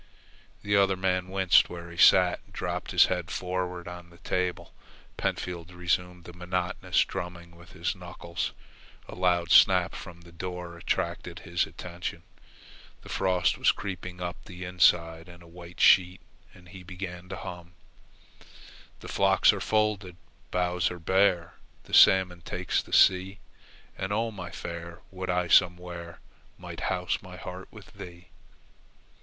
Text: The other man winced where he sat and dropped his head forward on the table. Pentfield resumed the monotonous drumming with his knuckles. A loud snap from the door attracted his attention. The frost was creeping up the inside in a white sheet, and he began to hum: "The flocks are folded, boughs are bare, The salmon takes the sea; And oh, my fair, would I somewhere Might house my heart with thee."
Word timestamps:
The 0.63 0.75
other 0.75 0.97
man 0.97 1.27
winced 1.27 1.69
where 1.69 1.91
he 1.91 1.97
sat 1.99 2.39
and 2.45 2.53
dropped 2.53 2.89
his 2.89 3.05
head 3.05 3.29
forward 3.29 3.87
on 3.87 4.09
the 4.09 4.17
table. 4.17 4.73
Pentfield 5.15 5.71
resumed 5.77 6.23
the 6.23 6.33
monotonous 6.33 7.05
drumming 7.05 7.55
with 7.55 7.73
his 7.73 7.95
knuckles. 7.95 8.51
A 9.07 9.13
loud 9.13 9.51
snap 9.51 9.93
from 9.93 10.21
the 10.21 10.31
door 10.31 10.75
attracted 10.75 11.41
his 11.41 11.67
attention. 11.67 12.23
The 13.03 13.09
frost 13.09 13.59
was 13.59 13.71
creeping 13.71 14.19
up 14.21 14.43
the 14.45 14.65
inside 14.65 15.29
in 15.29 15.43
a 15.43 15.47
white 15.47 15.79
sheet, 15.79 16.21
and 16.51 16.69
he 16.69 16.81
began 16.81 17.29
to 17.29 17.35
hum: 17.35 17.73
"The 19.01 19.07
flocks 19.07 19.53
are 19.53 19.61
folded, 19.61 20.17
boughs 20.49 20.89
are 20.89 20.97
bare, 20.97 21.53
The 21.83 21.93
salmon 21.93 22.41
takes 22.41 22.81
the 22.81 22.91
sea; 22.91 23.37
And 23.99 24.11
oh, 24.11 24.31
my 24.31 24.49
fair, 24.49 25.01
would 25.11 25.29
I 25.29 25.47
somewhere 25.47 26.19
Might 26.57 26.79
house 26.89 27.21
my 27.21 27.37
heart 27.37 27.67
with 27.71 27.93
thee." 27.93 28.29